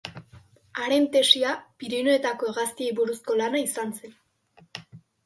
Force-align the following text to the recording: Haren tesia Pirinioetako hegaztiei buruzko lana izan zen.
Haren 0.83 1.03
tesia 1.15 1.51
Pirinioetako 1.83 2.49
hegaztiei 2.53 2.89
buruzko 3.01 3.37
lana 3.43 3.63
izan 3.67 3.93
zen. 4.01 4.17